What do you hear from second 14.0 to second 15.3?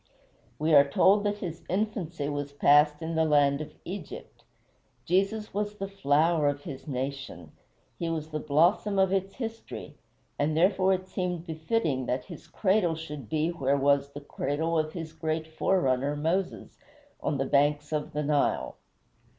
the cradle of his